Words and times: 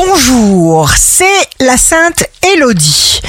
Bonjour, 0.00 0.92
c'est 0.96 1.24
la 1.58 1.76
Sainte 1.76 2.22
Élodie. 2.54 3.20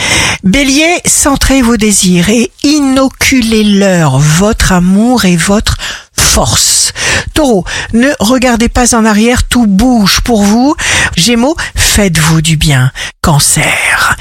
Bélier, 0.44 1.02
centrez 1.04 1.64
vos 1.64 1.78
désirs 1.78 2.30
et 2.30 2.52
inoculez-leur 2.62 4.20
votre 4.20 4.72
amour 4.72 5.26
et 5.26 5.36
votre 5.36 5.78
force. 6.14 6.94
Taureau, 7.34 7.66
ne 7.94 8.10
regardez 8.20 8.70
pas 8.70 8.94
en 8.94 9.04
arrière, 9.04 9.48
tout 9.48 9.66
bouge 9.66 10.22
pour 10.22 10.44
vous. 10.44 10.76
Gémeaux, 11.18 11.56
faites-vous 11.74 12.44
du 12.44 12.56
bien. 12.56 12.92
Cancer, 13.22 14.16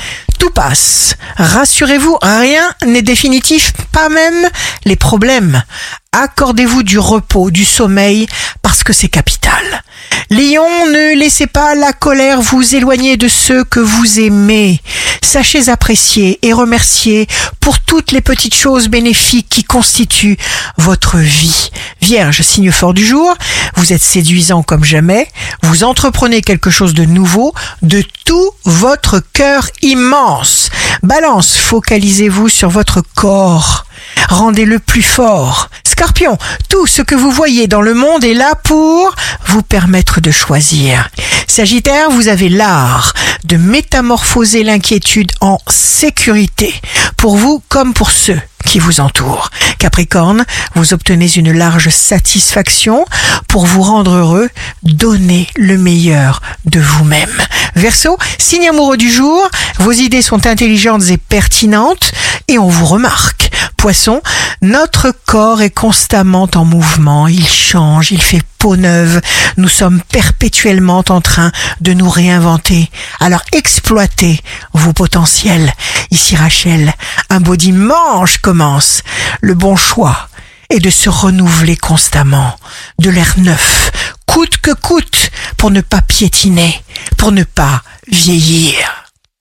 Rassurez-vous, 1.36 2.18
rien 2.20 2.74
n'est 2.84 3.02
définitif, 3.02 3.72
pas 3.92 4.08
même 4.08 4.48
les 4.84 4.96
problèmes. 4.96 5.62
Accordez-vous 6.10 6.82
du 6.82 6.98
repos, 6.98 7.50
du 7.52 7.64
sommeil, 7.64 8.26
parce 8.60 8.82
que 8.82 8.92
c'est 8.92 9.08
capital. 9.08 9.84
Lion, 10.30 10.68
ne 10.86 11.16
laissez 11.16 11.46
pas 11.46 11.76
la 11.76 11.92
colère 11.92 12.42
vous 12.42 12.74
éloigner 12.74 13.16
de 13.16 13.28
ceux 13.28 13.62
que 13.62 13.78
vous 13.78 14.18
aimez. 14.18 14.80
Sachez 15.22 15.68
apprécier 15.68 16.38
et 16.42 16.52
remercier 16.52 17.26
pour 17.60 17.80
toutes 17.80 18.12
les 18.12 18.20
petites 18.20 18.54
choses 18.54 18.88
bénéfiques 18.88 19.48
qui 19.48 19.64
constituent 19.64 20.38
votre 20.76 21.18
vie. 21.18 21.70
Vierge, 22.00 22.42
signe 22.42 22.70
fort 22.70 22.94
du 22.94 23.06
jour, 23.06 23.34
vous 23.76 23.92
êtes 23.92 24.02
séduisant 24.02 24.62
comme 24.62 24.84
jamais, 24.84 25.28
vous 25.62 25.84
entreprenez 25.84 26.40
quelque 26.40 26.70
chose 26.70 26.94
de 26.94 27.04
nouveau, 27.04 27.54
de 27.82 28.02
tout 28.24 28.50
votre 28.64 29.20
cœur 29.32 29.68
immense. 29.82 30.70
Balance, 31.02 31.56
focalisez-vous 31.56 32.48
sur 32.48 32.70
votre 32.70 33.02
corps. 33.14 33.84
Rendez-le 34.28 34.78
plus 34.78 35.02
fort. 35.02 35.70
Scorpion, 35.86 36.38
tout 36.68 36.86
ce 36.86 37.02
que 37.02 37.14
vous 37.14 37.30
voyez 37.30 37.66
dans 37.66 37.82
le 37.82 37.94
monde 37.94 38.24
est 38.24 38.34
là 38.34 38.54
pour 38.54 39.14
vous 39.46 39.62
permettre 39.62 40.20
de 40.20 40.30
choisir. 40.30 41.08
Sagittaire, 41.46 42.10
vous 42.10 42.28
avez 42.28 42.48
l'art 42.48 43.12
de 43.48 43.56
métamorphoser 43.56 44.62
l'inquiétude 44.62 45.32
en 45.40 45.58
sécurité, 45.68 46.74
pour 47.16 47.36
vous 47.36 47.62
comme 47.70 47.94
pour 47.94 48.10
ceux 48.10 48.38
qui 48.66 48.78
vous 48.78 49.00
entourent. 49.00 49.48
Capricorne, 49.78 50.44
vous 50.74 50.92
obtenez 50.92 51.34
une 51.34 51.52
large 51.52 51.88
satisfaction 51.88 53.06
pour 53.48 53.64
vous 53.64 53.80
rendre 53.80 54.12
heureux, 54.12 54.50
donnez 54.82 55.48
le 55.56 55.78
meilleur 55.78 56.42
de 56.66 56.78
vous-même. 56.78 57.32
Verseau, 57.74 58.18
signe 58.36 58.68
amoureux 58.68 58.98
du 58.98 59.10
jour, 59.10 59.48
vos 59.78 59.92
idées 59.92 60.20
sont 60.20 60.46
intelligentes 60.46 61.08
et 61.08 61.16
pertinentes 61.16 62.12
et 62.48 62.58
on 62.58 62.68
vous 62.68 62.84
remarque. 62.84 63.50
Poisson, 63.78 64.20
notre 64.60 65.12
corps 65.26 65.62
est 65.62 65.70
constamment 65.70 66.48
en 66.54 66.64
mouvement, 66.64 67.28
il 67.28 67.46
change, 67.46 68.10
il 68.10 68.20
fait 68.20 68.42
peau 68.58 68.76
neuve, 68.76 69.20
nous 69.56 69.68
sommes 69.68 70.00
perpétuellement 70.00 71.04
en 71.08 71.20
train 71.20 71.52
de 71.80 71.92
nous 71.92 72.10
réinventer. 72.10 72.90
Alors 73.20 73.42
exploitez 73.52 74.40
vos 74.72 74.92
potentiels. 74.92 75.72
Ici 76.10 76.34
Rachel, 76.34 76.92
un 77.30 77.40
beau 77.40 77.56
dimanche 77.56 78.38
commence. 78.38 79.02
Le 79.40 79.54
bon 79.54 79.76
choix 79.76 80.28
est 80.70 80.80
de 80.80 80.90
se 80.90 81.08
renouveler 81.08 81.76
constamment, 81.76 82.56
de 82.98 83.10
l'air 83.10 83.34
neuf, 83.38 83.90
coûte 84.26 84.58
que 84.58 84.72
coûte, 84.72 85.30
pour 85.56 85.70
ne 85.70 85.80
pas 85.80 86.02
piétiner, 86.02 86.82
pour 87.16 87.32
ne 87.32 87.44
pas 87.44 87.82
vieillir. 88.10 88.97